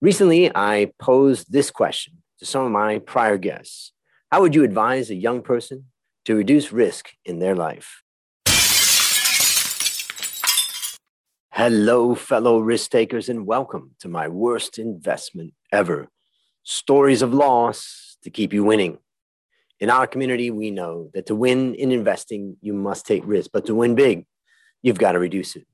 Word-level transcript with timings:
Recently, 0.00 0.48
I 0.54 0.92
posed 1.00 1.50
this 1.50 1.72
question 1.72 2.22
to 2.38 2.46
some 2.46 2.64
of 2.64 2.70
my 2.70 3.00
prior 3.00 3.36
guests 3.36 3.92
How 4.30 4.40
would 4.40 4.54
you 4.54 4.62
advise 4.62 5.10
a 5.10 5.16
young 5.16 5.42
person 5.42 5.86
to 6.24 6.36
reduce 6.36 6.70
risk 6.70 7.10
in 7.24 7.40
their 7.40 7.56
life? 7.56 8.04
Hello, 11.50 12.14
fellow 12.14 12.60
risk 12.60 12.92
takers, 12.92 13.28
and 13.28 13.44
welcome 13.44 13.96
to 13.98 14.08
my 14.08 14.28
worst 14.28 14.78
investment 14.78 15.54
ever 15.72 16.08
stories 16.62 17.22
of 17.22 17.34
loss 17.34 18.18
to 18.22 18.30
keep 18.30 18.52
you 18.52 18.62
winning. 18.62 18.98
In 19.80 19.90
our 19.90 20.06
community, 20.06 20.52
we 20.52 20.70
know 20.70 21.10
that 21.12 21.26
to 21.26 21.34
win 21.34 21.74
in 21.74 21.90
investing, 21.90 22.56
you 22.60 22.72
must 22.72 23.04
take 23.04 23.22
risk, 23.26 23.50
but 23.52 23.66
to 23.66 23.74
win 23.74 23.96
big, 23.96 24.26
you've 24.80 24.98
got 24.98 25.12
to 25.12 25.18
reduce 25.18 25.56
it. 25.56 25.66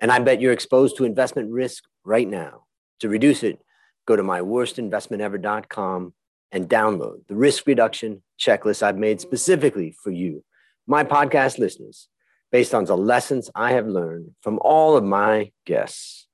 And 0.00 0.10
I 0.10 0.18
bet 0.18 0.40
you're 0.40 0.52
exposed 0.52 0.96
to 0.96 1.04
investment 1.04 1.52
risk 1.52 1.84
right 2.02 2.26
now. 2.26 2.64
To 3.02 3.08
reduce 3.08 3.42
it, 3.42 3.58
go 4.06 4.14
to 4.14 4.22
myworstinvestmentever.com 4.22 6.14
and 6.52 6.68
download 6.68 7.26
the 7.26 7.34
risk 7.34 7.66
reduction 7.66 8.22
checklist 8.40 8.80
I've 8.80 8.96
made 8.96 9.20
specifically 9.20 9.90
for 10.04 10.12
you, 10.12 10.44
my 10.86 11.02
podcast 11.02 11.58
listeners, 11.58 12.06
based 12.52 12.72
on 12.72 12.84
the 12.84 12.96
lessons 12.96 13.50
I 13.56 13.72
have 13.72 13.88
learned 13.88 14.36
from 14.40 14.60
all 14.62 14.96
of 14.96 15.02
my 15.02 15.50
guests. 15.66 16.28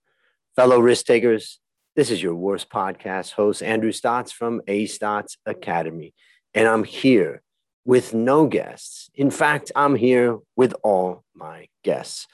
Fellow 0.56 0.78
risk 0.78 1.06
takers, 1.06 1.58
this 1.96 2.10
is 2.10 2.22
your 2.22 2.34
worst 2.34 2.68
podcast 2.68 3.32
host, 3.32 3.62
Andrew 3.62 3.90
Stotz 3.90 4.30
from 4.30 4.60
A 4.68 4.84
Stotz 4.84 5.38
Academy. 5.46 6.12
And 6.52 6.68
I'm 6.68 6.84
here 6.84 7.40
with 7.86 8.12
no 8.12 8.46
guests. 8.46 9.08
In 9.14 9.30
fact, 9.30 9.72
I'm 9.74 9.94
here 9.94 10.36
with 10.54 10.74
all 10.82 11.24
my 11.34 11.68
guests. 11.82 12.26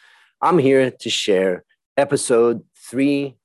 I'm 0.43 0.59
here 0.59 0.91
to 0.91 1.09
share 1.09 1.63
episode 1.97 2.65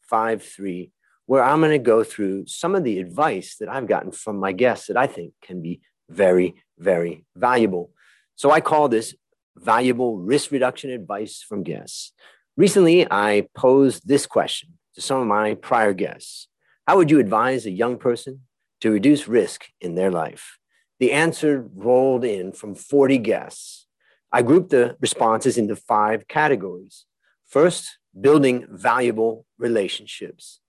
353 0.10 0.92
where 1.30 1.44
I'm 1.44 1.60
going 1.60 1.72
to 1.72 1.78
go 1.78 2.04
through 2.04 2.48
some 2.48 2.74
of 2.74 2.84
the 2.84 2.98
advice 2.98 3.58
that 3.60 3.70
I've 3.70 3.86
gotten 3.86 4.12
from 4.12 4.40
my 4.40 4.52
guests 4.52 4.88
that 4.88 4.98
I 4.98 5.06
think 5.06 5.34
can 5.44 5.62
be 5.62 5.80
very, 6.10 6.56
very 6.80 7.24
valuable. 7.36 7.92
So 8.36 8.50
I 8.50 8.62
call 8.62 8.90
this 8.90 9.14
valuable 9.56 10.18
risk 10.18 10.50
reduction 10.50 10.90
advice 10.90 11.46
from 11.48 11.62
guests. 11.62 12.14
Recently, 12.58 13.06
I 13.12 13.48
posed 13.56 14.08
this 14.08 14.26
question 14.26 14.80
to 14.96 15.02
some 15.02 15.22
of 15.22 15.28
my 15.28 15.54
prior 15.54 15.94
guests 15.94 16.48
How 16.88 16.98
would 16.98 17.12
you 17.12 17.20
advise 17.20 17.68
a 17.68 17.72
young 17.72 18.00
person 18.00 18.40
to 18.82 18.90
reduce 18.90 19.28
risk 19.28 19.68
in 19.80 19.94
their 19.94 20.10
life? 20.10 20.58
The 21.00 21.12
answer 21.12 21.70
rolled 21.76 22.26
in 22.26 22.54
from 22.54 22.74
40 22.74 23.20
guests. 23.20 23.86
I 24.32 24.42
grouped 24.42 24.72
the 24.72 24.98
responses 25.00 25.60
into 25.60 25.76
five 25.76 26.28
categories. 26.28 27.06
First, 27.46 27.99
building 28.20 28.66
valuable 28.70 29.46
relationships. 29.58 30.60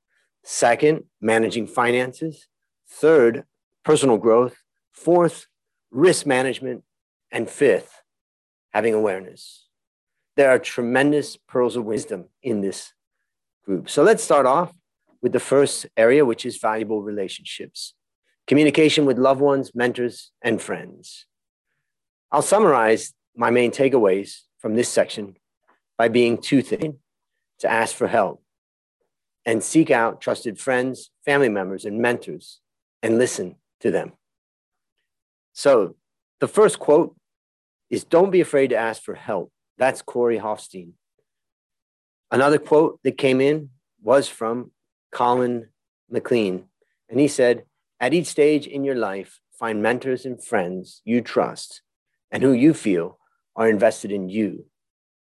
Second, 0.44 1.04
managing 1.20 1.66
finances. 1.66 2.46
Third, 2.88 3.44
personal 3.84 4.18
growth. 4.18 4.56
Fourth, 4.92 5.46
risk 5.90 6.26
management. 6.26 6.82
And 7.32 7.48
fifth, 7.48 8.02
having 8.72 8.92
awareness. 8.92 9.68
There 10.36 10.50
are 10.50 10.58
tremendous 10.58 11.36
pearls 11.36 11.76
of 11.76 11.84
wisdom 11.84 12.24
in 12.42 12.60
this 12.60 12.92
group. 13.64 13.88
So 13.88 14.02
let's 14.02 14.24
start 14.24 14.46
off 14.46 14.72
with 15.22 15.32
the 15.32 15.38
first 15.38 15.86
area, 15.96 16.24
which 16.24 16.44
is 16.44 16.56
valuable 16.56 17.02
relationships 17.02 17.94
communication 18.50 19.06
with 19.06 19.16
loved 19.16 19.40
ones, 19.40 19.70
mentors, 19.76 20.32
and 20.42 20.60
friends. 20.60 21.26
I'll 22.32 22.42
summarize 22.42 23.14
my 23.36 23.50
main 23.50 23.70
takeaways 23.70 24.40
from 24.58 24.74
this 24.74 24.88
section 24.88 25.36
by 25.96 26.08
being 26.08 26.36
two 26.36 26.60
things 26.60 26.96
to 27.60 27.70
ask 27.70 27.94
for 27.94 28.08
help 28.08 28.42
and 29.46 29.62
seek 29.62 29.90
out 29.90 30.20
trusted 30.20 30.58
friends, 30.58 31.10
family 31.24 31.48
members, 31.48 31.84
and 31.84 32.00
mentors 32.00 32.60
and 33.02 33.18
listen 33.18 33.56
to 33.80 33.90
them. 33.90 34.12
So, 35.52 35.96
the 36.40 36.48
first 36.48 36.78
quote 36.78 37.16
is 37.88 38.04
Don't 38.04 38.30
be 38.30 38.40
afraid 38.40 38.68
to 38.68 38.76
ask 38.76 39.02
for 39.02 39.14
help. 39.14 39.52
That's 39.78 40.02
Corey 40.02 40.38
Hoffstein. 40.38 40.92
Another 42.30 42.58
quote 42.58 43.00
that 43.02 43.18
came 43.18 43.40
in 43.40 43.70
was 44.02 44.28
from 44.28 44.70
Colin 45.12 45.68
McLean, 46.08 46.64
and 47.08 47.18
he 47.18 47.28
said, 47.28 47.64
At 47.98 48.14
each 48.14 48.26
stage 48.26 48.66
in 48.66 48.84
your 48.84 48.94
life, 48.94 49.40
find 49.58 49.82
mentors 49.82 50.24
and 50.24 50.42
friends 50.42 51.02
you 51.04 51.20
trust 51.20 51.82
and 52.30 52.42
who 52.42 52.52
you 52.52 52.72
feel 52.72 53.18
are 53.56 53.68
invested 53.68 54.12
in 54.12 54.28
you 54.28 54.66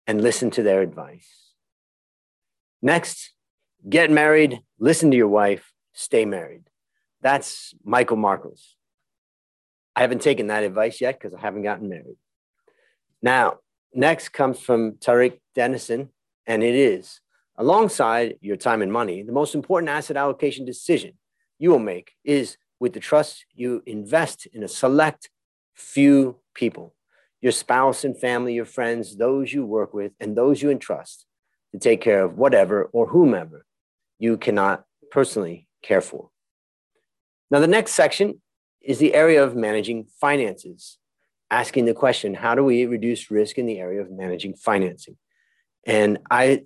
and 0.06 0.22
listen 0.22 0.50
to 0.52 0.62
their 0.62 0.82
advice. 0.82 1.43
Next, 2.84 3.32
get 3.88 4.10
married, 4.10 4.60
listen 4.78 5.10
to 5.10 5.16
your 5.16 5.28
wife, 5.28 5.72
stay 5.94 6.26
married. 6.26 6.64
That's 7.22 7.72
Michael 7.82 8.18
Markles. 8.18 8.60
I 9.96 10.02
haven't 10.02 10.20
taken 10.20 10.48
that 10.48 10.64
advice 10.64 11.00
yet 11.00 11.18
because 11.18 11.32
I 11.32 11.40
haven't 11.40 11.62
gotten 11.62 11.88
married. 11.88 12.18
Now, 13.22 13.60
next 13.94 14.34
comes 14.34 14.60
from 14.60 14.96
Tariq 14.96 15.40
Dennison, 15.54 16.10
and 16.46 16.62
it 16.62 16.74
is 16.74 17.22
alongside 17.56 18.34
your 18.42 18.56
time 18.58 18.82
and 18.82 18.92
money, 18.92 19.22
the 19.22 19.32
most 19.32 19.54
important 19.54 19.88
asset 19.88 20.18
allocation 20.18 20.66
decision 20.66 21.14
you 21.58 21.70
will 21.70 21.78
make 21.78 22.12
is 22.22 22.58
with 22.80 22.92
the 22.92 23.00
trust 23.00 23.46
you 23.54 23.82
invest 23.86 24.44
in 24.52 24.62
a 24.62 24.68
select 24.68 25.30
few 25.72 26.36
people 26.52 26.94
your 27.40 27.52
spouse 27.52 28.04
and 28.04 28.18
family, 28.18 28.54
your 28.54 28.64
friends, 28.66 29.16
those 29.16 29.52
you 29.52 29.64
work 29.64 29.92
with, 29.94 30.12
and 30.20 30.36
those 30.36 30.60
you 30.62 30.70
entrust 30.70 31.26
to 31.74 31.80
take 31.80 32.00
care 32.00 32.22
of 32.22 32.38
whatever 32.38 32.84
or 32.92 33.08
whomever 33.08 33.66
you 34.20 34.36
cannot 34.36 34.84
personally 35.10 35.66
care 35.82 36.00
for. 36.00 36.30
Now, 37.50 37.58
the 37.58 37.66
next 37.66 37.94
section 37.94 38.40
is 38.80 38.98
the 38.98 39.12
area 39.12 39.42
of 39.42 39.56
managing 39.56 40.06
finances, 40.20 40.98
asking 41.50 41.86
the 41.86 41.92
question 41.92 42.32
how 42.32 42.54
do 42.54 42.62
we 42.62 42.86
reduce 42.86 43.28
risk 43.28 43.58
in 43.58 43.66
the 43.66 43.80
area 43.80 44.00
of 44.00 44.10
managing 44.12 44.54
financing? 44.54 45.16
And 45.84 46.18
I 46.30 46.62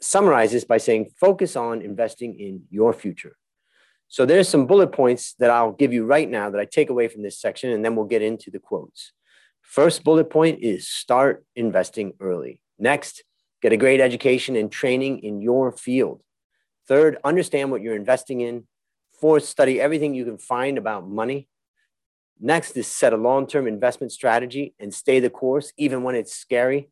summarize 0.00 0.50
this 0.50 0.64
by 0.64 0.78
saying 0.78 1.12
focus 1.20 1.54
on 1.54 1.80
investing 1.80 2.38
in 2.40 2.62
your 2.68 2.92
future. 2.92 3.36
So 4.08 4.26
there's 4.26 4.48
some 4.48 4.66
bullet 4.66 4.90
points 4.90 5.34
that 5.38 5.50
I'll 5.50 5.72
give 5.72 5.92
you 5.92 6.04
right 6.04 6.28
now 6.28 6.50
that 6.50 6.60
I 6.60 6.64
take 6.64 6.90
away 6.90 7.06
from 7.06 7.22
this 7.22 7.40
section, 7.40 7.70
and 7.70 7.84
then 7.84 7.94
we'll 7.94 8.06
get 8.06 8.22
into 8.22 8.50
the 8.50 8.58
quotes. 8.58 9.12
First 9.62 10.02
bullet 10.02 10.30
point 10.30 10.58
is 10.62 10.88
start 10.88 11.44
investing 11.54 12.14
early. 12.18 12.60
Next, 12.76 13.22
get 13.62 13.72
a 13.72 13.76
great 13.76 14.00
education 14.00 14.56
and 14.56 14.70
training 14.70 15.20
in 15.20 15.40
your 15.40 15.72
field. 15.72 16.22
Third, 16.86 17.18
understand 17.24 17.70
what 17.70 17.82
you're 17.82 17.96
investing 17.96 18.40
in. 18.40 18.66
Fourth, 19.20 19.44
study 19.44 19.80
everything 19.80 20.14
you 20.14 20.24
can 20.24 20.38
find 20.38 20.78
about 20.78 21.08
money. 21.08 21.48
Next 22.40 22.76
is 22.76 22.86
set 22.86 23.12
a 23.12 23.16
long 23.16 23.46
term 23.46 23.66
investment 23.66 24.12
strategy 24.12 24.74
and 24.78 24.94
stay 24.94 25.20
the 25.20 25.30
course, 25.30 25.72
even 25.76 26.02
when 26.02 26.14
it's 26.14 26.34
scary. 26.34 26.88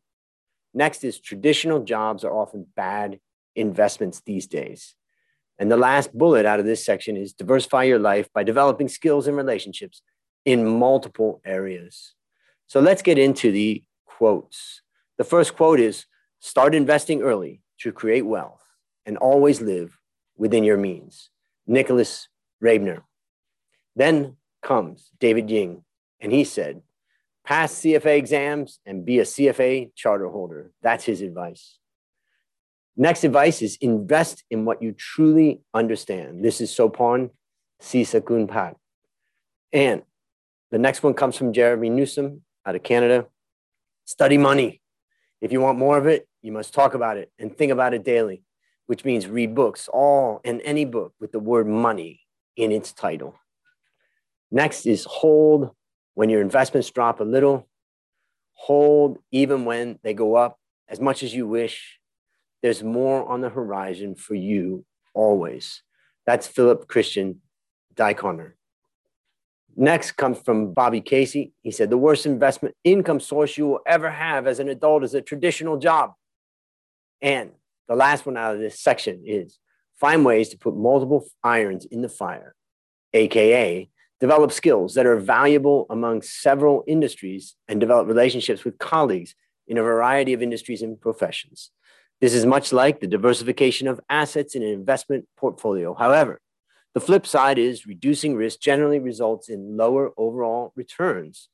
Next 0.73 1.03
is 1.03 1.19
traditional 1.19 1.83
jobs 1.83 2.23
are 2.23 2.33
often 2.33 2.67
bad 2.75 3.19
investments 3.55 4.21
these 4.25 4.45
days. 4.45 4.95
And 5.57 5.71
the 5.71 5.77
last 5.77 6.15
bullet 6.15 6.45
out 6.45 6.59
of 6.59 6.65
this 6.65 6.85
section 6.85 7.17
is 7.17 7.33
diversify 7.33 7.83
your 7.83 7.97
life 7.97 8.29
by 8.33 8.43
developing 8.43 8.87
skills 8.87 9.27
and 9.27 9.35
relationships 9.35 10.01
in 10.45 10.67
multiple 10.67 11.41
areas. 11.43 12.13
So 12.67 12.79
let's 12.79 13.01
get 13.01 13.17
into 13.17 13.51
the 13.51 13.83
quotes. 14.05 14.81
The 15.17 15.23
first 15.23 15.55
quote 15.55 15.79
is 15.79 16.05
start 16.39 16.75
investing 16.75 17.21
early 17.21 17.61
to 17.79 17.91
create 17.91 18.25
wealth 18.25 18.63
and 19.05 19.17
always 19.17 19.61
live 19.61 19.97
within 20.37 20.63
your 20.63 20.77
means. 20.77 21.29
Nicholas 21.65 22.27
Rabener. 22.63 23.01
Then 23.95 24.37
comes 24.61 25.11
David 25.19 25.49
Ying, 25.49 25.83
and 26.19 26.31
he 26.31 26.43
said, 26.43 26.81
pass 27.45 27.73
CFA 27.73 28.17
exams 28.17 28.79
and 28.85 29.05
be 29.05 29.19
a 29.19 29.23
CFA 29.23 29.91
charter 29.95 30.27
holder. 30.27 30.71
That's 30.81 31.05
his 31.05 31.21
advice. 31.21 31.79
Next 32.95 33.23
advice 33.23 33.61
is 33.61 33.77
invest 33.79 34.43
in 34.49 34.65
what 34.65 34.81
you 34.81 34.91
truly 34.91 35.61
understand. 35.73 36.43
This 36.43 36.59
is 36.59 36.71
Sopan 36.71 37.29
Sisakunpat. 37.81 38.75
And 39.71 40.01
the 40.71 40.79
next 40.79 41.03
one 41.03 41.13
comes 41.13 41.37
from 41.37 41.53
Jeremy 41.53 41.89
Newsom 41.89 42.41
out 42.65 42.75
of 42.75 42.83
Canada. 42.83 43.27
Study 44.05 44.37
money. 44.37 44.81
If 45.41 45.51
you 45.51 45.61
want 45.61 45.77
more 45.77 45.97
of 45.97 46.07
it, 46.07 46.26
you 46.41 46.51
must 46.51 46.73
talk 46.73 46.93
about 46.93 47.17
it 47.17 47.31
and 47.39 47.55
think 47.55 47.71
about 47.71 47.93
it 47.93 48.03
daily 48.03 48.43
which 48.87 49.05
means 49.05 49.27
read 49.27 49.53
books, 49.53 49.87
all 49.93 50.41
and 50.43 50.61
any 50.63 50.85
book 50.85 51.13
with 51.19 51.31
the 51.31 51.39
word 51.39 51.67
money 51.67 52.21
in 52.55 52.71
its 52.71 52.91
title. 52.91 53.35
Next 54.49 54.85
is 54.85 55.05
hold 55.05 55.71
when 56.15 56.29
your 56.29 56.41
investments 56.41 56.89
drop 56.89 57.19
a 57.19 57.25
little. 57.25 57.67
Hold 58.53 59.19
even 59.31 59.65
when 59.65 59.99
they 60.03 60.13
go 60.13 60.35
up 60.35 60.57
as 60.87 60.99
much 60.99 61.21
as 61.21 61.35
you 61.35 61.45
wish. 61.45 61.99
There's 62.63 62.81
more 62.81 63.27
on 63.27 63.41
the 63.41 63.49
horizon 63.49 64.15
for 64.15 64.33
you 64.33 64.85
always. 65.13 65.83
That's 66.25 66.47
Philip 66.47 66.87
Christian 66.87 67.41
Diaconer. 67.93 68.53
Next 69.75 70.13
comes 70.13 70.39
from 70.39 70.73
Bobby 70.73 71.01
Casey. 71.01 71.53
He 71.61 71.71
said, 71.71 71.89
The 71.89 71.97
worst 71.97 72.25
investment 72.25 72.73
income 72.83 73.19
source 73.19 73.57
you 73.57 73.67
will 73.67 73.81
ever 73.85 74.09
have 74.09 74.47
as 74.47 74.59
an 74.59 74.69
adult 74.69 75.03
is 75.03 75.13
a 75.13 75.21
traditional 75.21 75.77
job. 75.77 76.13
And 77.21 77.51
the 77.87 77.95
last 77.95 78.25
one 78.25 78.37
out 78.37 78.55
of 78.55 78.59
this 78.59 78.79
section 78.79 79.23
is 79.25 79.57
find 79.95 80.25
ways 80.25 80.49
to 80.49 80.57
put 80.57 80.75
multiple 80.75 81.27
irons 81.43 81.85
in 81.85 82.01
the 82.01 82.09
fire, 82.09 82.55
AKA, 83.13 83.89
develop 84.19 84.51
skills 84.51 84.95
that 84.95 85.05
are 85.05 85.19
valuable 85.19 85.85
among 85.89 86.21
several 86.21 86.83
industries 86.87 87.55
and 87.67 87.79
develop 87.79 88.07
relationships 88.07 88.63
with 88.63 88.77
colleagues 88.77 89.35
in 89.67 89.77
a 89.77 89.83
variety 89.83 90.33
of 90.33 90.41
industries 90.41 90.81
and 90.81 90.99
professions. 90.99 91.71
This 92.19 92.33
is 92.33 92.45
much 92.45 92.73
like 92.73 92.99
the 92.99 93.07
diversification 93.07 93.87
of 93.87 93.99
assets 94.09 94.55
in 94.55 94.63
an 94.63 94.69
investment 94.69 95.27
portfolio. 95.37 95.93
However, 95.93 96.39
the 96.95 96.99
flip 96.99 97.27
side 97.27 97.59
is 97.59 97.85
reducing 97.85 98.35
risk 98.35 98.59
generally 98.59 98.97
results 98.97 99.49
in 99.49 99.77
lower 99.77 100.11
overall 100.17 100.73
returns 100.75 101.49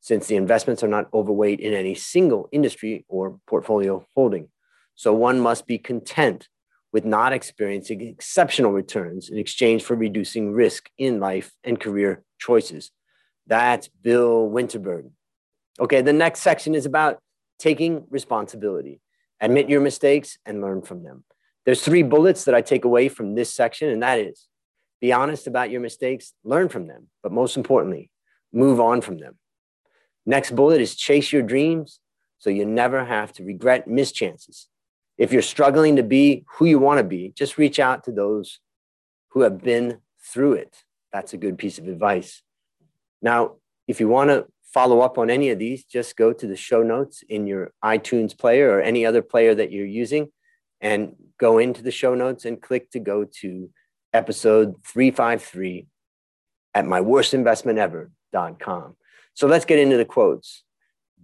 since 0.00 0.26
the 0.26 0.36
investments 0.36 0.82
are 0.82 0.88
not 0.88 1.12
overweight 1.12 1.60
in 1.60 1.74
any 1.74 1.94
single 1.94 2.48
industry 2.50 3.04
or 3.08 3.38
portfolio 3.46 4.06
holding. 4.14 4.48
So 4.96 5.12
one 5.12 5.40
must 5.40 5.66
be 5.66 5.78
content 5.78 6.48
with 6.92 7.04
not 7.04 7.32
experiencing 7.32 8.00
exceptional 8.00 8.72
returns 8.72 9.28
in 9.28 9.38
exchange 9.38 9.82
for 9.82 9.94
reducing 9.94 10.52
risk 10.52 10.90
in 10.96 11.20
life 11.20 11.52
and 11.62 11.78
career 11.78 12.24
choices. 12.38 12.90
That's 13.46 13.88
Bill 13.88 14.48
Winterberg. 14.48 15.10
Okay, 15.78 16.00
the 16.00 16.12
next 16.12 16.40
section 16.40 16.74
is 16.74 16.86
about 16.86 17.18
taking 17.58 18.06
responsibility. 18.10 19.00
Admit 19.40 19.68
your 19.68 19.82
mistakes 19.82 20.38
and 20.46 20.62
learn 20.62 20.80
from 20.80 21.02
them. 21.02 21.24
There's 21.66 21.82
three 21.82 22.02
bullets 22.02 22.44
that 22.44 22.54
I 22.54 22.62
take 22.62 22.84
away 22.84 23.08
from 23.08 23.34
this 23.34 23.52
section, 23.52 23.90
and 23.90 24.02
that 24.02 24.18
is 24.18 24.48
be 25.00 25.12
honest 25.12 25.46
about 25.46 25.70
your 25.70 25.82
mistakes, 25.82 26.32
learn 26.42 26.70
from 26.70 26.86
them, 26.86 27.08
but 27.22 27.30
most 27.30 27.58
importantly, 27.58 28.10
move 28.52 28.80
on 28.80 29.02
from 29.02 29.18
them. 29.18 29.36
Next 30.24 30.56
bullet 30.56 30.80
is 30.80 30.96
chase 30.96 31.32
your 31.32 31.42
dreams 31.42 32.00
so 32.38 32.48
you 32.48 32.64
never 32.64 33.04
have 33.04 33.32
to 33.34 33.44
regret 33.44 33.86
missed 33.86 34.14
chances. 34.14 34.68
If 35.18 35.32
you're 35.32 35.42
struggling 35.42 35.96
to 35.96 36.02
be 36.02 36.44
who 36.54 36.66
you 36.66 36.78
want 36.78 36.98
to 36.98 37.04
be, 37.04 37.32
just 37.34 37.58
reach 37.58 37.78
out 37.78 38.04
to 38.04 38.12
those 38.12 38.60
who 39.30 39.42
have 39.42 39.62
been 39.62 39.98
through 40.22 40.54
it. 40.54 40.84
That's 41.12 41.32
a 41.32 41.38
good 41.38 41.58
piece 41.58 41.78
of 41.78 41.88
advice. 41.88 42.42
Now, 43.22 43.56
if 43.88 44.00
you 44.00 44.08
want 44.08 44.30
to 44.30 44.46
follow 44.74 45.00
up 45.00 45.16
on 45.16 45.30
any 45.30 45.50
of 45.50 45.58
these, 45.58 45.84
just 45.84 46.16
go 46.16 46.32
to 46.32 46.46
the 46.46 46.56
show 46.56 46.82
notes 46.82 47.22
in 47.28 47.46
your 47.46 47.72
iTunes 47.82 48.36
player 48.36 48.70
or 48.70 48.80
any 48.80 49.06
other 49.06 49.22
player 49.22 49.54
that 49.54 49.72
you're 49.72 49.86
using 49.86 50.28
and 50.80 51.14
go 51.38 51.58
into 51.58 51.82
the 51.82 51.90
show 51.90 52.14
notes 52.14 52.44
and 52.44 52.60
click 52.60 52.90
to 52.90 53.00
go 53.00 53.24
to 53.40 53.70
episode 54.12 54.74
353 54.84 55.86
at 56.74 56.84
myworstinvestmentever.com. 56.84 58.96
So 59.34 59.46
let's 59.46 59.64
get 59.64 59.78
into 59.78 59.96
the 59.96 60.04
quotes. 60.04 60.64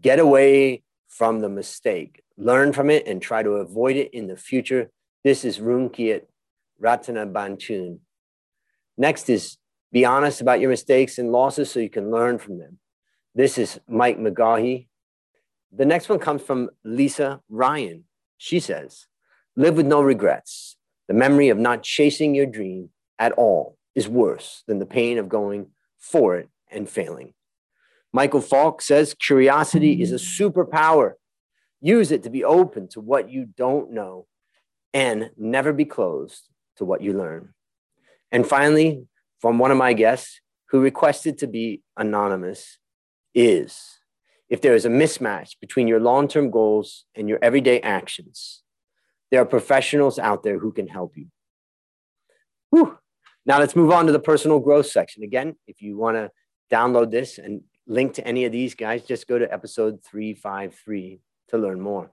Get 0.01 0.19
away 0.19 0.83
from 1.09 1.41
the 1.41 1.51
mistake, 1.51 2.22
learn 2.37 2.73
from 2.73 2.91
it, 2.91 3.07
and 3.07 3.21
try 3.21 3.43
to 3.43 3.51
avoid 3.53 3.97
it 3.97 4.13
in 4.13 4.27
the 4.27 4.37
future. 4.37 4.91
This 5.25 5.45
is 5.45 5.59
Rumkiat 5.59 6.23
Ratana 6.83 7.31
Bantun. 7.31 7.99
Next 8.97 9.29
is 9.29 9.59
be 9.93 10.05
honest 10.05 10.41
about 10.41 10.61
your 10.61 10.71
mistakes 10.71 11.19
and 11.19 11.31
losses 11.31 11.71
so 11.71 11.79
you 11.79 11.91
can 11.91 12.11
learn 12.11 12.39
from 12.39 12.59
them. 12.59 12.79
This 13.35 13.59
is 13.59 13.79
Mike 13.87 14.19
McGaughey. 14.19 14.89
The 15.71 15.85
next 15.85 16.09
one 16.09 16.19
comes 16.19 16.43
from 16.43 16.71
Lisa 16.83 17.41
Ryan. 17.49 18.05
She 18.39 18.59
says, 18.59 19.07
Live 19.55 19.77
with 19.77 19.87
no 19.87 20.01
regrets. 20.01 20.77
The 21.09 21.15
memory 21.15 21.51
of 21.51 21.59
not 21.59 21.83
chasing 21.83 22.35
your 22.35 22.47
dream 22.47 22.91
at 23.19 23.33
all 23.33 23.77
is 23.95 24.09
worse 24.09 24.65
than 24.67 24.79
the 24.79 24.87
pain 24.87 25.19
of 25.19 25.29
going 25.29 25.69
for 25.99 26.37
it 26.37 26.49
and 26.71 26.89
failing. 26.89 27.35
Michael 28.13 28.41
Falk 28.41 28.81
says, 28.83 29.15
Curiosity 29.15 30.01
is 30.01 30.13
a 30.13 30.17
superpower. 30.17 31.13
Use 31.83 32.11
it 32.11 32.23
to 32.23 32.31
be 32.31 32.45
open 32.45 32.89
to 32.89 33.01
what 33.01 33.29
you 33.29 33.45
don't 33.45 33.93
know 33.93 34.27
and 34.95 35.31
never 35.37 35.75
be 35.75 35.85
closed 35.85 36.49
to 36.77 36.87
what 36.87 37.03
you 37.03 37.13
learn. 37.13 37.53
And 38.31 38.47
finally, 38.47 39.07
from 39.41 39.59
one 39.59 39.71
of 39.71 39.77
my 39.77 39.93
guests 39.93 40.41
who 40.71 40.81
requested 40.81 41.37
to 41.39 41.47
be 41.47 41.83
anonymous, 41.99 42.79
is 43.35 43.99
if 44.49 44.61
there 44.61 44.75
is 44.75 44.85
a 44.85 44.91
mismatch 44.91 45.59
between 45.61 45.89
your 45.89 46.01
long 46.01 46.29
term 46.29 46.51
goals 46.51 47.05
and 47.15 47.29
your 47.29 47.39
everyday 47.43 47.81
actions, 47.81 48.63
there 49.31 49.41
are 49.41 49.47
professionals 49.47 50.19
out 50.19 50.43
there 50.43 50.59
who 50.59 50.73
can 50.73 50.87
help 50.87 51.17
you. 51.17 51.27
Whew. 52.71 52.99
Now 53.45 53.59
let's 53.59 53.75
move 53.75 53.91
on 53.91 54.07
to 54.07 54.13
the 54.13 54.21
personal 54.21 54.61
growth 54.61 54.87
section. 54.87 55.23
Again, 55.23 55.57
if 55.67 55.83
you 55.83 55.97
want 55.97 56.17
to 56.17 56.31
download 56.71 57.11
this 57.11 57.39
and 57.39 57.63
link 57.87 58.15
to 58.15 58.27
any 58.27 58.45
of 58.45 58.53
these 58.53 58.75
guys, 58.75 59.03
just 59.03 59.27
go 59.27 59.39
to 59.39 59.53
episode 59.53 60.05
353 60.05 61.21
to 61.53 61.59
learn 61.59 61.81
more 61.81 62.11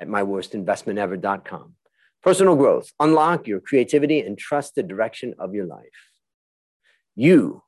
at 0.00 0.08
myworstinvestmentever.com. 0.08 1.74
Personal 2.22 2.56
growth, 2.56 2.92
unlock 3.00 3.46
your 3.46 3.60
creativity 3.60 4.20
and 4.20 4.36
trust 4.36 4.74
the 4.74 4.82
direction 4.82 5.34
of 5.38 5.54
your 5.54 5.66
life. 5.66 5.86
You 7.14 7.62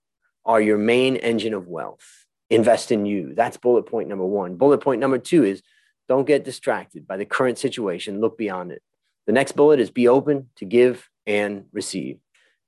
are 0.45 0.61
your 0.61 0.79
main 0.79 1.17
engine 1.17 1.55
of 1.55 1.69
wealth 1.69 2.27
invest 2.51 2.91
in 2.91 3.07
you. 3.07 3.35
That's 3.35 3.57
bullet 3.57 3.85
point 3.85 4.09
number 4.09 4.25
one. 4.25 4.57
Bullet 4.57 4.79
point 4.79 5.01
number 5.01 5.19
two 5.19 5.45
is 5.45 5.63
don't 6.09 6.27
get 6.27 6.45
distracted 6.45 7.07
by 7.07 7.17
the 7.17 7.27
current 7.27 7.59
situation, 7.59 8.21
look 8.21 8.39
beyond 8.39 8.73
it. 8.73 8.83
The 9.27 9.33
next 9.33 9.53
bullet 9.53 9.79
is 9.79 9.91
be 9.91 10.09
open 10.09 10.49
to 10.57 10.65
give 10.65 11.09
and 11.27 11.67
receive. 11.73 12.19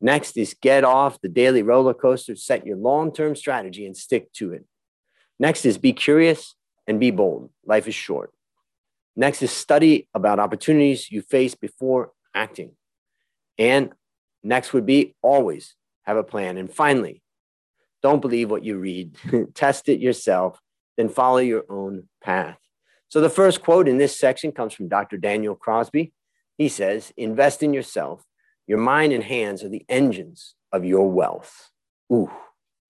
Next 0.01 0.37
is 0.37 0.55
get 0.61 0.85
off 0.85 1.21
the 1.21 1.29
daily 1.29 1.63
roller 1.63 1.95
coaster, 1.95 2.37
set 2.37 2.67
your 2.67 2.77
long 2.77 3.13
term 3.13 3.35
strategy 3.35 3.87
and 3.87 3.97
stick 3.97 4.33
to 4.35 4.53
it. 4.53 4.65
Next 5.39 5.65
is 5.65 5.79
be 5.79 5.95
curious 5.95 6.55
and 6.91 6.99
be 6.99 7.13
bold. 7.13 7.51
Life 7.65 7.87
is 7.87 7.95
short. 7.95 8.33
Next 9.15 9.43
is 9.43 9.53
study 9.53 10.09
about 10.13 10.41
opportunities 10.41 11.09
you 11.09 11.23
face 11.23 11.55
before 11.55 12.11
acting. 12.35 12.73
And 13.59 13.93
next 14.43 14.73
would 14.73 14.87
be 14.87 15.15
always 15.23 15.77
have 16.03 16.17
a 16.17 16.25
plan. 16.25 16.57
And 16.57 16.73
finally, 16.73 17.23
don't 18.03 18.21
believe 18.21 18.51
what 18.51 18.65
you 18.65 18.77
read. 18.77 19.17
Test 19.55 19.89
it 19.89 20.01
yourself, 20.01 20.59
then 20.97 21.09
follow 21.09 21.39
your 21.39 21.65
own 21.69 22.09
path. 22.25 22.59
So, 23.09 23.21
the 23.21 23.31
first 23.31 23.63
quote 23.63 23.87
in 23.87 23.99
this 23.99 24.19
section 24.19 24.51
comes 24.51 24.75
from 24.75 24.89
Dr. 24.89 25.17
Daniel 25.17 25.55
Crosby. 25.55 26.13
He 26.59 26.69
says, 26.69 27.13
Invest 27.17 27.63
in 27.63 27.73
yourself. 27.73 28.25
Your 28.67 28.79
mind 28.79 29.13
and 29.13 29.23
hands 29.23 29.63
are 29.63 29.69
the 29.69 29.85
engines 29.89 30.57
of 30.73 30.85
your 30.85 31.09
wealth. 31.09 31.71
Ooh, 32.13 32.31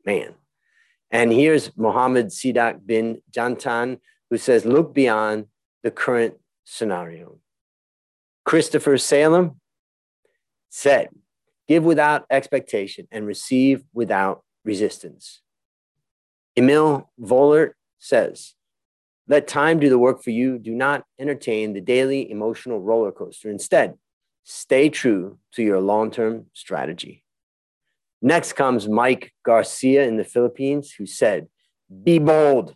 man. 0.07 0.37
And 1.11 1.33
here's 1.33 1.77
Mohammed 1.77 2.29
Sidak 2.29 2.87
bin 2.87 3.21
Jantan, 3.33 3.99
who 4.31 4.39
says, 4.39 4.65
Look 4.65 4.95
beyond 4.95 5.47
the 5.83 5.91
current 5.91 6.35
scenario. 6.65 7.39
Christopher 8.45 8.97
Salem 8.97 9.61
said, 10.69 11.09
Give 11.69 11.85
without 11.85 12.27
expectation 12.31 13.07
and 13.11 13.27
receive 13.27 13.83
without 13.93 14.45
resistance. 14.65 15.41
Emil 16.57 17.11
Vollert 17.21 17.73
says, 17.99 18.55
let 19.31 19.47
time 19.47 19.79
do 19.79 19.89
the 19.89 19.97
work 19.97 20.25
for 20.25 20.31
you. 20.31 20.59
Do 20.59 20.75
not 20.75 21.05
entertain 21.17 21.73
the 21.73 21.81
daily 21.81 22.29
emotional 22.29 22.81
roller 22.81 23.13
coaster. 23.13 23.49
Instead, 23.49 23.95
stay 24.43 24.89
true 24.89 25.39
to 25.53 25.63
your 25.63 25.81
long 25.81 26.11
term 26.11 26.47
strategy. 26.53 27.23
Next 28.23 28.53
comes 28.53 28.89
Mike 28.89 29.33
Garcia 29.45 30.07
in 30.07 30.17
the 30.17 30.25
Philippines, 30.25 30.93
who 30.93 31.07
said, 31.07 31.49
Be 32.03 32.19
bold 32.19 32.75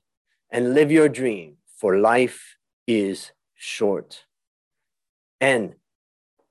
and 0.50 0.74
live 0.74 0.90
your 0.90 1.08
dream, 1.08 1.56
for 1.76 1.98
life 1.98 2.56
is 2.86 3.32
short. 3.54 4.24
And 5.40 5.74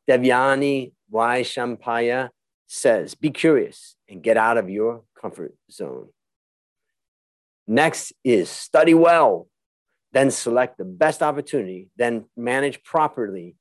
Devyani 0.08 0.94
Y. 1.10 1.42
Shampaya 1.42 2.30
says, 2.68 3.16
Be 3.16 3.32
curious 3.32 3.96
and 4.08 4.22
get 4.22 4.38
out 4.38 4.58
of 4.58 4.70
your 4.70 5.04
comfort 5.20 5.56
zone. 5.72 6.10
Next 7.66 8.14
is 8.24 8.50
study 8.50 8.94
well, 8.94 9.48
then 10.12 10.30
select 10.30 10.78
the 10.78 10.86
best 10.86 11.24
opportunity, 11.24 11.90
then 11.98 12.26
manage 12.36 12.84
properly 12.84 13.56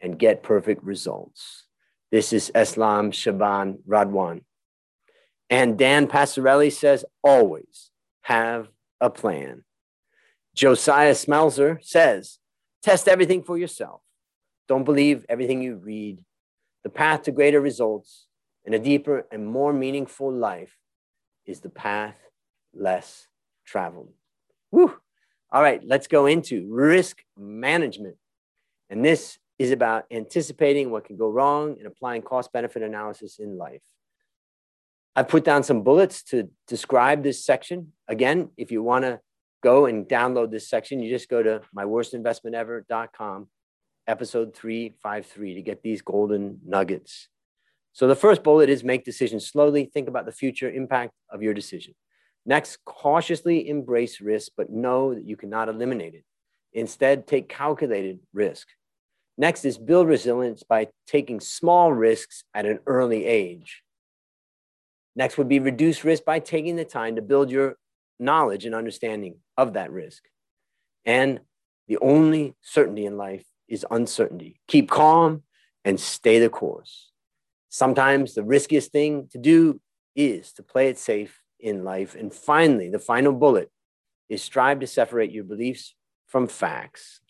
and 0.00 0.18
get 0.18 0.42
perfect 0.42 0.84
results. 0.84 1.64
This 2.12 2.32
is 2.32 2.52
Eslam 2.54 3.12
Shaban 3.12 3.78
Radwan. 3.88 4.42
And 5.48 5.78
Dan 5.78 6.06
Passarelli 6.06 6.72
says, 6.72 7.04
always 7.22 7.90
have 8.22 8.68
a 9.00 9.10
plan. 9.10 9.64
Josiah 10.54 11.12
Smelzer 11.12 11.78
says, 11.82 12.38
test 12.82 13.08
everything 13.08 13.42
for 13.42 13.58
yourself. 13.58 14.00
Don't 14.68 14.84
believe 14.84 15.24
everything 15.28 15.62
you 15.62 15.76
read. 15.76 16.24
The 16.82 16.90
path 16.90 17.22
to 17.24 17.32
greater 17.32 17.60
results 17.60 18.26
and 18.64 18.74
a 18.74 18.78
deeper 18.78 19.26
and 19.30 19.46
more 19.46 19.72
meaningful 19.72 20.32
life 20.32 20.76
is 21.44 21.60
the 21.60 21.68
path 21.68 22.18
less 22.74 23.28
traveled. 23.64 24.12
Woo! 24.72 24.96
All 25.52 25.62
right, 25.62 25.80
let's 25.84 26.08
go 26.08 26.26
into 26.26 26.66
risk 26.68 27.22
management. 27.36 28.16
And 28.90 29.04
this 29.04 29.38
is 29.58 29.70
about 29.70 30.04
anticipating 30.10 30.90
what 30.90 31.04
can 31.04 31.16
go 31.16 31.30
wrong 31.30 31.76
and 31.78 31.86
applying 31.86 32.22
cost 32.22 32.52
benefit 32.52 32.82
analysis 32.82 33.38
in 33.38 33.56
life. 33.56 33.82
I 35.16 35.22
put 35.22 35.44
down 35.44 35.62
some 35.62 35.82
bullets 35.82 36.22
to 36.24 36.50
describe 36.68 37.22
this 37.22 37.42
section. 37.42 37.92
Again, 38.06 38.50
if 38.58 38.70
you 38.70 38.82
want 38.82 39.06
to 39.06 39.20
go 39.62 39.86
and 39.86 40.06
download 40.06 40.50
this 40.50 40.68
section, 40.68 41.00
you 41.00 41.08
just 41.08 41.30
go 41.30 41.42
to 41.42 41.62
myworstinvestmentever.com 41.74 43.48
episode 44.06 44.54
353 44.54 45.54
to 45.54 45.62
get 45.62 45.82
these 45.82 46.02
golden 46.02 46.60
nuggets. 46.66 47.28
So 47.94 48.06
the 48.06 48.14
first 48.14 48.42
bullet 48.42 48.68
is 48.68 48.84
make 48.84 49.06
decisions 49.06 49.46
slowly. 49.46 49.86
Think 49.86 50.06
about 50.06 50.26
the 50.26 50.32
future 50.32 50.70
impact 50.70 51.12
of 51.30 51.42
your 51.42 51.54
decision. 51.54 51.94
Next, 52.44 52.84
cautiously 52.84 53.70
embrace 53.70 54.20
risk, 54.20 54.52
but 54.54 54.70
know 54.70 55.14
that 55.14 55.24
you 55.24 55.34
cannot 55.34 55.70
eliminate 55.70 56.14
it. 56.14 56.24
Instead, 56.74 57.26
take 57.26 57.48
calculated 57.48 58.20
risk. 58.34 58.68
Next 59.38 59.64
is 59.64 59.78
build 59.78 60.08
resilience 60.08 60.62
by 60.62 60.88
taking 61.06 61.40
small 61.40 61.90
risks 61.90 62.44
at 62.54 62.66
an 62.66 62.80
early 62.86 63.24
age. 63.24 63.82
Next 65.16 65.38
would 65.38 65.48
be 65.48 65.58
reduce 65.58 66.04
risk 66.04 66.24
by 66.24 66.38
taking 66.38 66.76
the 66.76 66.84
time 66.84 67.16
to 67.16 67.22
build 67.22 67.50
your 67.50 67.78
knowledge 68.20 68.66
and 68.66 68.74
understanding 68.74 69.38
of 69.56 69.72
that 69.72 69.90
risk. 69.90 70.22
And 71.06 71.40
the 71.88 71.98
only 71.98 72.54
certainty 72.60 73.06
in 73.06 73.16
life 73.16 73.44
is 73.66 73.86
uncertainty. 73.90 74.60
Keep 74.68 74.90
calm 74.90 75.42
and 75.84 75.98
stay 75.98 76.38
the 76.38 76.50
course. 76.50 77.10
Sometimes 77.70 78.34
the 78.34 78.44
riskiest 78.44 78.92
thing 78.92 79.28
to 79.32 79.38
do 79.38 79.80
is 80.14 80.52
to 80.54 80.62
play 80.62 80.88
it 80.88 80.98
safe 80.98 81.42
in 81.58 81.84
life. 81.84 82.14
And 82.14 82.32
finally, 82.32 82.90
the 82.90 82.98
final 82.98 83.32
bullet 83.32 83.70
is 84.28 84.42
strive 84.42 84.80
to 84.80 84.86
separate 84.86 85.32
your 85.32 85.44
beliefs 85.44 85.94
from 86.26 86.46
facts. 86.46 87.20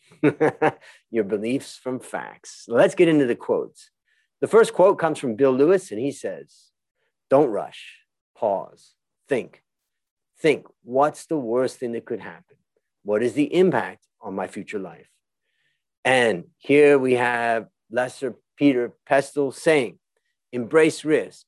your 1.11 1.25
beliefs 1.25 1.77
from 1.77 2.01
facts. 2.01 2.65
Let's 2.69 2.95
get 2.95 3.09
into 3.09 3.27
the 3.27 3.37
quotes. 3.37 3.91
The 4.41 4.47
first 4.47 4.73
quote 4.73 4.99
comes 4.99 5.19
from 5.19 5.37
Bill 5.37 5.53
Lewis, 5.53 5.91
and 5.91 6.01
he 6.01 6.13
says, 6.13 6.71
Don't 7.31 7.51
rush, 7.51 7.99
pause, 8.37 8.95
think. 9.29 9.63
Think, 10.39 10.67
what's 10.83 11.27
the 11.27 11.37
worst 11.37 11.79
thing 11.79 11.93
that 11.93 12.05
could 12.05 12.21
happen? 12.21 12.57
What 13.03 13.23
is 13.23 13.33
the 13.33 13.53
impact 13.55 14.07
on 14.21 14.35
my 14.35 14.47
future 14.47 14.79
life? 14.79 15.09
And 16.05 16.45
here 16.59 16.99
we 16.99 17.15
have 17.15 17.67
Lesser 17.91 18.37
Peter 18.57 18.93
Pestle 19.07 19.53
saying, 19.53 19.99
Embrace 20.53 21.05
risk, 21.05 21.47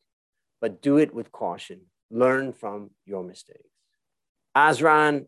but 0.61 0.83
do 0.83 0.99
it 0.99 1.15
with 1.15 1.31
caution. 1.33 1.83
Learn 2.11 2.53
from 2.53 2.91
your 3.07 3.23
mistakes. 3.23 3.69
Azran 4.57 5.27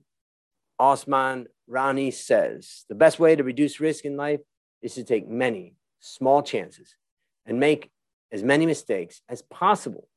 Osman 0.78 1.46
Rani 1.68 2.10
says 2.10 2.84
the 2.88 2.94
best 2.94 3.20
way 3.20 3.36
to 3.36 3.44
reduce 3.44 3.78
risk 3.78 4.04
in 4.04 4.16
life 4.16 4.40
is 4.82 4.94
to 4.94 5.04
take 5.04 5.28
many 5.28 5.76
small 6.00 6.42
chances 6.42 6.96
and 7.46 7.60
make 7.60 7.90
as 8.32 8.42
many 8.42 8.66
mistakes 8.66 9.22
as 9.28 9.42
possible 9.42 10.08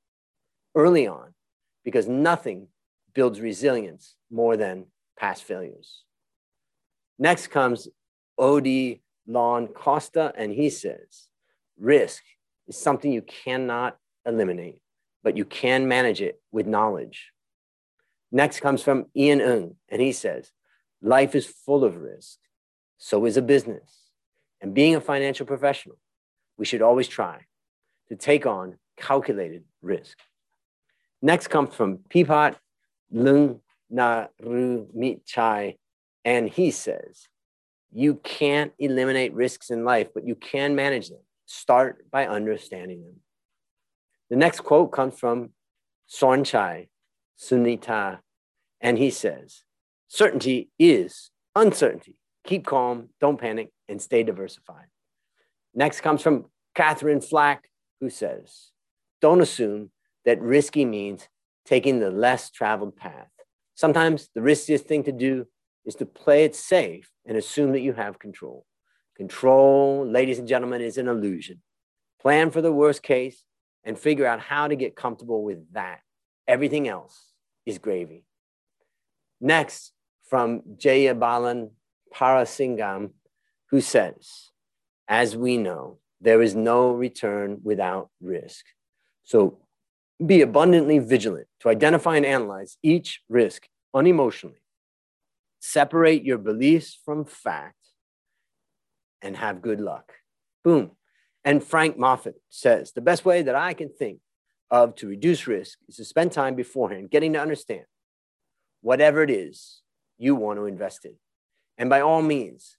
early 0.76 1.08
on 1.08 1.34
because 1.84 2.08
nothing 2.08 2.68
builds 3.14 3.40
resilience 3.40 4.16
more 4.32 4.58
than 4.58 4.86
past 5.18 5.44
failures. 5.44 6.04
Next 7.20 7.48
comes 7.48 7.88
Odi 8.38 9.02
Lon 9.28 9.68
Costa, 9.68 10.34
and 10.36 10.52
he 10.52 10.70
says, 10.70 11.28
risk 11.80 12.24
is 12.68 12.78
something 12.78 13.12
you 13.12 13.22
cannot 13.22 13.98
eliminate, 14.26 14.82
but 15.24 15.38
you 15.38 15.46
can 15.46 15.88
manage 15.88 16.22
it 16.22 16.42
with 16.52 16.66
knowledge. 16.66 17.32
Next 18.32 18.62
comes 18.62 18.82
from 18.82 19.06
Ian 19.16 19.42
Ung, 19.42 19.76
and 19.90 20.02
he 20.02 20.12
says, 20.12 20.52
Life 21.02 21.36
is 21.36 21.46
full 21.46 21.84
of 21.84 21.98
risk. 21.98 22.40
So 22.98 23.26
is 23.26 23.36
a 23.36 23.42
business. 23.42 24.10
And 24.62 24.74
being 24.74 24.96
a 24.96 25.02
financial 25.02 25.46
professional, 25.46 25.98
we 26.58 26.66
should 26.66 26.82
always 26.82 27.10
try 27.10 27.42
to 28.08 28.16
take 28.16 28.46
on 28.46 28.78
calculated 28.96 29.66
risk. 29.82 30.18
Next 31.26 31.48
comes 31.48 31.74
from 31.74 32.00
Pipat 32.10 32.58
Lung 33.10 33.62
Naru 33.90 34.88
Chai, 35.26 35.78
and 36.26 36.50
he 36.50 36.70
says, 36.70 37.30
You 37.94 38.16
can't 38.16 38.74
eliminate 38.78 39.34
risks 39.34 39.70
in 39.70 39.86
life, 39.86 40.10
but 40.14 40.28
you 40.28 40.36
can 40.36 40.76
manage 40.76 41.08
them. 41.08 41.22
Start 41.46 42.12
by 42.12 42.28
understanding 42.28 43.04
them. 43.04 43.22
The 44.30 44.36
next 44.36 44.66
quote 44.66 44.92
comes 44.92 45.18
from 45.18 45.52
Sonchai 46.10 46.90
Sunita, 47.40 48.20
and 48.82 48.98
he 48.98 49.10
says, 49.10 49.64
Certainty 50.10 50.72
is 50.78 51.32
uncertainty. 51.56 52.18
Keep 52.44 52.66
calm, 52.66 53.08
don't 53.22 53.40
panic, 53.40 53.70
and 53.88 54.02
stay 54.02 54.24
diversified. 54.24 54.88
Next 55.74 56.02
comes 56.02 56.22
from 56.22 56.48
Catherine 56.76 57.22
Flack, 57.22 57.70
who 58.02 58.10
says, 58.10 58.72
Don't 59.22 59.40
assume 59.40 59.92
that 60.26 60.42
risky 60.42 60.86
means 60.86 61.28
taking 61.66 62.00
the 62.00 62.12
less 62.12 62.50
traveled 62.50 62.96
path. 62.96 63.30
Sometimes 63.76 64.30
the 64.36 64.42
riskiest 64.42 64.86
thing 64.86 65.04
to 65.04 65.12
do 65.12 65.46
is 65.86 65.96
to 65.96 66.06
play 66.06 66.44
it 66.44 66.56
safe 66.56 67.10
and 67.26 67.38
assume 67.38 67.72
that 67.72 67.82
you 67.82 67.94
have 67.94 68.20
control. 68.20 68.66
Control, 69.18 70.06
ladies 70.06 70.40
and 70.40 70.48
gentlemen, 70.48 70.82
is 70.82 70.98
an 70.98 71.08
illusion. 71.08 71.62
Plan 72.22 72.52
for 72.52 72.62
the 72.62 72.72
worst 72.72 73.04
case 73.04 73.44
and 73.84 73.98
figure 73.98 74.26
out 74.26 74.40
how 74.40 74.68
to 74.68 74.76
get 74.76 74.96
comfortable 74.96 75.44
with 75.44 75.72
that. 75.74 76.00
Everything 76.48 76.88
else 76.88 77.32
is 77.66 77.78
gravy. 77.78 78.26
Next, 79.40 79.92
from 80.30 80.62
Jayabalan 80.78 81.72
Parasingam, 82.14 83.12
who 83.70 83.82
says, 83.82 84.52
As 85.08 85.36
we 85.36 85.58
know, 85.58 86.00
there 86.22 86.42
is 86.42 86.56
no 86.56 86.92
return 86.92 87.60
without 87.64 88.10
risk. 88.22 88.66
So 89.24 89.60
be 90.24 90.42
abundantly 90.42 91.00
vigilant 91.00 91.48
to 91.60 91.70
identify 91.70 92.16
and 92.16 92.26
analyze 92.26 92.78
each 92.84 93.22
risk 93.30 93.68
unemotionally. 93.96 94.62
Separate 95.60 96.24
your 96.24 96.38
beliefs 96.38 97.00
from 97.06 97.26
fact 97.26 97.78
and 99.22 99.38
have 99.38 99.62
good 99.62 99.80
luck. 99.80 100.14
Boom. 100.64 100.92
And 101.46 101.64
Frank 101.64 101.98
Moffat 101.98 102.36
says 102.50 102.92
the 102.92 103.02
best 103.02 103.26
way 103.26 103.42
that 103.42 103.56
I 103.56 103.74
can 103.74 103.90
think 103.90 104.20
of 104.72 104.96
to 104.96 105.08
reduce 105.08 105.48
risk 105.48 105.78
is 105.88 105.98
to 105.98 106.06
spend 106.06 106.32
time 106.32 106.56
beforehand 106.56 107.10
getting 107.10 107.34
to 107.34 107.42
understand 107.42 107.86
whatever 108.82 109.24
it 109.24 109.30
is 109.30 109.82
you 110.18 110.36
want 110.36 110.60
to 110.60 110.66
invest 110.66 111.06
in. 111.06 111.16
And 111.78 111.90
by 111.90 112.02
all 112.02 112.22
means, 112.22 112.78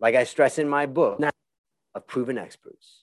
like 0.00 0.14
I 0.14 0.24
stress 0.24 0.58
in 0.58 0.68
my 0.68 0.86
book, 0.86 1.20
of 1.94 2.06
proven 2.06 2.36
experts. 2.36 3.02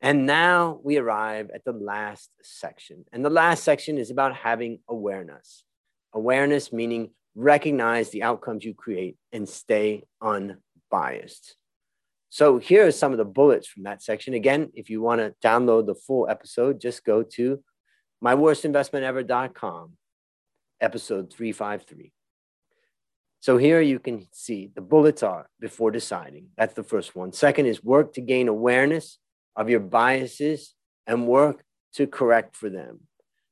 And 0.00 0.24
now 0.24 0.80
we 0.82 0.96
arrive 0.96 1.50
at 1.54 1.64
the 1.64 1.72
last 1.72 2.30
section. 2.42 3.04
And 3.12 3.24
the 3.24 3.30
last 3.30 3.64
section 3.64 3.98
is 3.98 4.10
about 4.10 4.34
having 4.34 4.80
awareness. 4.88 5.64
Awareness 6.14 6.72
meaning 6.72 7.10
recognize 7.34 8.10
the 8.10 8.22
outcomes 8.22 8.64
you 8.64 8.74
create 8.74 9.16
and 9.32 9.48
stay 9.48 10.04
unbiased. 10.22 11.56
So 12.30 12.58
here 12.58 12.86
are 12.86 12.92
some 12.92 13.12
of 13.12 13.18
the 13.18 13.24
bullets 13.24 13.66
from 13.66 13.82
that 13.82 14.02
section. 14.02 14.34
Again, 14.34 14.70
if 14.74 14.88
you 14.88 15.02
want 15.02 15.20
to 15.20 15.34
download 15.46 15.86
the 15.86 15.94
full 15.94 16.28
episode, 16.28 16.80
just 16.80 17.04
go 17.04 17.22
to 17.22 17.62
myworstinvestmentever.com, 18.24 19.92
episode 20.80 21.32
353. 21.32 22.12
So 23.40 23.56
here 23.56 23.80
you 23.80 23.98
can 23.98 24.26
see 24.32 24.70
the 24.74 24.80
bullets 24.80 25.22
are 25.22 25.48
before 25.58 25.90
deciding. 25.90 26.48
That's 26.56 26.74
the 26.74 26.84
first 26.84 27.16
one. 27.16 27.32
Second 27.32 27.66
is 27.66 27.82
work 27.82 28.14
to 28.14 28.20
gain 28.20 28.48
awareness 28.48 29.18
of 29.56 29.68
your 29.68 29.80
biases 29.80 30.74
and 31.06 31.26
work 31.26 31.64
to 31.94 32.06
correct 32.06 32.56
for 32.56 32.70
them. 32.70 33.00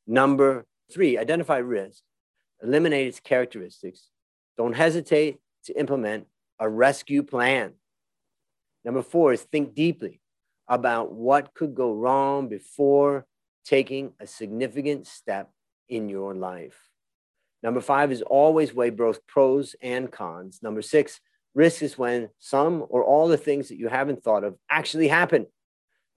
Number 0.07 0.67
three, 0.93 1.19
identify 1.19 1.59
risk, 1.59 2.03
eliminate 2.63 3.09
its 3.09 3.21
characteristics. 3.21 4.09
Don't 4.57 4.75
hesitate 4.75 5.39
to 5.65 5.79
implement 5.79 6.27
a 6.59 6.69
rescue 6.69 7.23
plan. 7.23 7.75
Number 8.85 9.03
four 9.03 9.33
is 9.33 9.43
think 9.43 9.75
deeply 9.75 10.21
about 10.69 11.13
what 11.13 11.55
could 11.55 11.75
go 11.75 11.93
wrong 11.93 12.49
before 12.49 13.27
taking 13.65 14.13
a 14.21 14.27
significant 14.27 15.07
step 15.07 15.51
in 15.89 16.09
your 16.09 16.35
life. 16.35 16.89
Number 17.63 17.81
five 17.81 18.13
is 18.13 18.23
always 18.23 18.73
weigh 18.73 18.91
both 18.91 19.27
pros 19.27 19.75
and 19.83 20.11
cons. 20.11 20.61
Number 20.63 20.81
six, 20.81 21.21
risk 21.55 21.83
is 21.83 21.99
when 21.99 22.29
some 22.39 22.85
or 22.89 23.03
all 23.03 23.29
the 23.29 23.37
things 23.37 23.69
that 23.69 23.79
you 23.79 23.89
haven't 23.89 24.23
thought 24.23 24.45
of 24.45 24.57
actually 24.71 25.09
happen. 25.09 25.47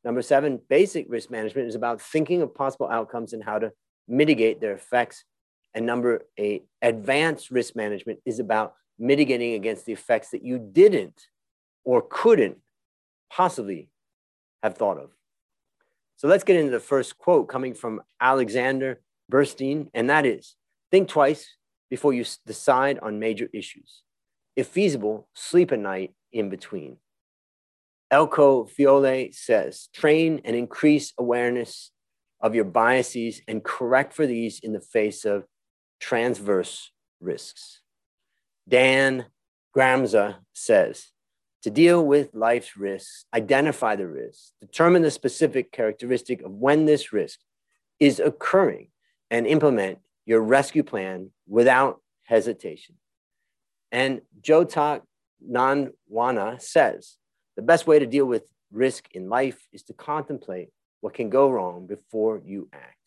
Number 0.03 0.21
seven, 0.21 0.59
basic 0.69 1.05
risk 1.09 1.29
management 1.29 1.67
is 1.67 1.75
about 1.75 2.01
thinking 2.01 2.41
of 2.41 2.55
possible 2.55 2.89
outcomes 2.89 3.33
and 3.33 3.43
how 3.43 3.59
to 3.59 3.71
mitigate 4.07 4.59
their 4.59 4.73
effects. 4.73 5.23
And 5.73 5.85
number 5.85 6.25
eight, 6.37 6.65
advanced 6.81 7.51
risk 7.51 7.75
management 7.75 8.19
is 8.25 8.39
about 8.39 8.73
mitigating 8.97 9.53
against 9.53 9.85
the 9.85 9.93
effects 9.93 10.29
that 10.31 10.43
you 10.43 10.59
didn't 10.59 11.27
or 11.83 12.03
couldn't 12.07 12.57
possibly 13.31 13.89
have 14.63 14.75
thought 14.75 14.97
of. 14.97 15.11
So 16.17 16.27
let's 16.27 16.43
get 16.43 16.57
into 16.57 16.71
the 16.71 16.79
first 16.79 17.17
quote 17.17 17.47
coming 17.47 17.73
from 17.73 18.01
Alexander 18.19 19.01
Bernstein, 19.29 19.89
and 19.93 20.09
that 20.09 20.25
is 20.25 20.55
think 20.91 21.07
twice 21.07 21.55
before 21.89 22.13
you 22.13 22.25
decide 22.45 22.99
on 22.99 23.19
major 23.19 23.49
issues. 23.53 24.03
If 24.55 24.67
feasible, 24.67 25.27
sleep 25.33 25.71
a 25.71 25.77
night 25.77 26.13
in 26.31 26.49
between. 26.49 26.97
Elko 28.11 28.65
Fiole 28.65 29.33
says 29.33 29.87
train 29.93 30.41
and 30.43 30.55
increase 30.55 31.13
awareness 31.17 31.91
of 32.41 32.53
your 32.53 32.65
biases 32.65 33.41
and 33.47 33.63
correct 33.63 34.13
for 34.13 34.27
these 34.27 34.59
in 34.59 34.73
the 34.73 34.81
face 34.81 35.23
of 35.23 35.45
transverse 35.99 36.91
risks. 37.21 37.81
Dan 38.67 39.25
Gramza 39.75 40.37
says 40.53 41.11
to 41.63 41.69
deal 41.69 42.05
with 42.05 42.33
life's 42.33 42.75
risks, 42.75 43.25
identify 43.33 43.95
the 43.95 44.07
risks, 44.07 44.53
determine 44.59 45.03
the 45.03 45.11
specific 45.11 45.71
characteristic 45.71 46.41
of 46.41 46.51
when 46.51 46.85
this 46.85 47.13
risk 47.13 47.39
is 47.99 48.19
occurring, 48.19 48.87
and 49.29 49.45
implement 49.47 49.99
your 50.25 50.41
rescue 50.41 50.83
plan 50.83 51.29
without 51.47 52.01
hesitation. 52.23 52.95
And 53.91 54.21
Jotak 54.41 55.01
Nanwana 55.47 56.61
says 56.61 57.17
the 57.61 57.67
best 57.67 57.85
way 57.85 57.99
to 57.99 58.07
deal 58.07 58.25
with 58.25 58.51
risk 58.71 59.09
in 59.11 59.29
life 59.29 59.67
is 59.71 59.83
to 59.83 59.93
contemplate 59.93 60.69
what 61.01 61.13
can 61.13 61.29
go 61.29 61.47
wrong 61.47 61.85
before 61.85 62.41
you 62.43 62.67
act. 62.73 62.97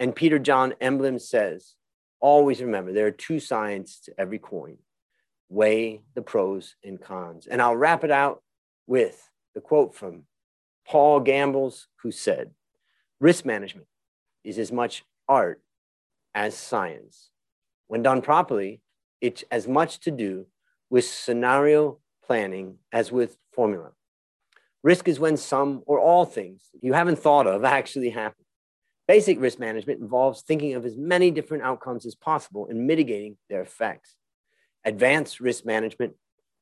And 0.00 0.16
Peter 0.16 0.40
John 0.40 0.74
Emblem 0.80 1.20
says, 1.20 1.74
always 2.18 2.60
remember 2.60 2.92
there 2.92 3.06
are 3.06 3.12
two 3.12 3.38
sides 3.38 4.00
to 4.00 4.14
every 4.18 4.40
coin. 4.40 4.78
Weigh 5.48 6.02
the 6.16 6.22
pros 6.22 6.74
and 6.82 7.00
cons. 7.00 7.46
And 7.46 7.62
I'll 7.62 7.76
wrap 7.76 8.02
it 8.02 8.10
out 8.10 8.42
with 8.88 9.30
the 9.54 9.60
quote 9.60 9.94
from 9.94 10.24
Paul 10.88 11.20
Gambles, 11.20 11.86
who 12.02 12.10
said, 12.10 12.50
Risk 13.20 13.44
management 13.44 13.86
is 14.42 14.58
as 14.58 14.72
much 14.72 15.04
art 15.28 15.62
as 16.34 16.56
science. 16.56 17.30
When 17.86 18.02
done 18.02 18.22
properly, 18.22 18.80
it's 19.20 19.44
as 19.52 19.68
much 19.68 20.00
to 20.00 20.10
do 20.10 20.46
with 20.90 21.04
scenario 21.04 22.00
planning 22.26 22.78
as 22.92 23.12
with 23.12 23.36
formula. 23.52 23.92
Risk 24.82 25.08
is 25.08 25.18
when 25.18 25.36
some 25.36 25.82
or 25.86 25.98
all 25.98 26.24
things 26.24 26.70
you 26.82 26.92
haven't 26.92 27.18
thought 27.18 27.46
of 27.46 27.64
actually 27.64 28.10
happen. 28.10 28.44
Basic 29.06 29.40
risk 29.40 29.58
management 29.58 30.00
involves 30.00 30.42
thinking 30.42 30.74
of 30.74 30.86
as 30.86 30.96
many 30.96 31.30
different 31.30 31.62
outcomes 31.62 32.06
as 32.06 32.14
possible 32.14 32.68
and 32.68 32.86
mitigating 32.86 33.36
their 33.50 33.60
effects. 33.60 34.16
Advanced 34.84 35.40
risk 35.40 35.64
management 35.64 36.14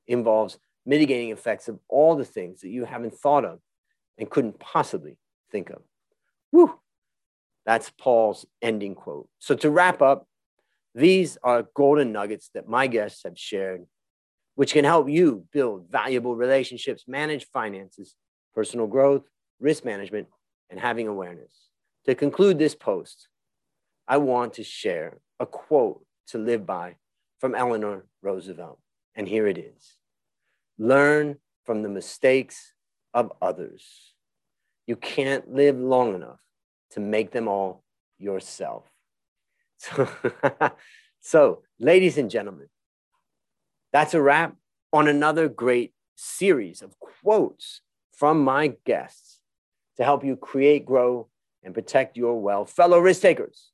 involves 0.07 0.59
mitigating 0.85 1.31
effects 1.31 1.69
of 1.69 1.79
all 1.89 2.17
the 2.17 2.25
things 2.25 2.61
that 2.61 2.71
you 2.71 2.85
haven't 2.85 3.15
thought 3.15 3.45
of 3.45 3.61
and 4.19 4.29
couldn't 4.29 4.59
possibly 4.59 5.17
think 5.51 5.71
of. 5.71 5.83
Woo! 6.51 6.75
That's 7.65 7.91
Paul's 7.91 8.45
ending 8.61 8.95
quote. 8.95 9.29
So 9.39 9.55
to 9.57 9.71
wrap 9.71 10.03
up, 10.03 10.27
these 10.95 11.39
are 11.43 11.69
golden 11.75 12.13
nuggets 12.13 12.51
that 12.55 12.69
my 12.69 12.87
guests 12.87 13.23
have 13.25 13.39
shared, 13.39 13.87
which 14.55 14.73
can 14.73 14.85
help 14.85 15.09
you 15.09 15.45
build 15.53 15.87
valuable 15.91 16.37
relationships, 16.37 17.05
manage 17.07 17.47
finances, 17.47 18.15
personal 18.55 18.87
growth, 18.87 19.23
risk 19.61 19.85
management, 19.85 20.29
and 20.71 20.79
having 20.79 21.09
awareness. 21.09 21.69
To 22.07 22.15
conclude 22.15 22.59
this 22.59 22.75
post, 22.75 23.29
I 24.07 24.19
want 24.19 24.55
to 24.55 24.65
share 24.65 25.19
a 25.41 25.47
quote 25.47 26.05
to 26.29 26.39
live 26.39 26.67
by 26.67 26.97
from 27.41 27.55
Eleanor 27.55 28.07
Roosevelt. 28.23 28.79
And 29.15 29.29
here 29.29 29.47
it 29.47 29.59
is 29.59 29.97
Learn 30.79 31.37
from 31.65 31.83
the 31.83 31.89
mistakes 31.89 32.73
of 33.15 33.33
others. 33.41 34.15
You 34.87 34.97
can't 34.97 35.53
live 35.53 35.79
long 35.79 36.15
enough 36.15 36.41
to 36.91 37.01
make 37.01 37.31
them 37.31 37.47
all 37.47 37.85
yourself. 38.19 38.85
So, 39.79 40.09
so, 41.21 41.63
ladies 41.79 42.19
and 42.19 42.31
gentlemen, 42.31 42.69
that's 43.93 44.15
a 44.15 44.23
wrap 44.23 44.57
on 44.93 45.09
another 45.09 45.49
great 45.49 45.93
series 46.17 46.83
of 46.83 46.99
quotes 46.99 47.81
from 48.13 48.43
my 48.43 48.75
guests 48.85 49.41
to 49.97 50.05
help 50.05 50.25
you 50.25 50.37
create, 50.37 50.87
grow, 50.87 51.29
and 51.63 51.75
protect 51.75 52.17
your 52.17 52.41
wealth. 52.41 52.71
Fellow 52.71 52.99
risk 52.99 53.23
takers, 53.23 53.71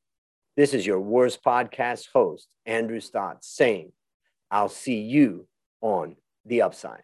this 0.56 0.74
is 0.74 0.86
your 0.86 1.00
worst 1.00 1.42
podcast 1.42 2.08
host, 2.12 2.48
Andrew 2.66 3.00
Stotz, 3.00 3.44
saying, 3.44 3.92
I'll 4.50 4.68
see 4.68 5.00
you 5.00 5.46
on 5.80 6.16
the 6.44 6.62
upside. 6.62 7.02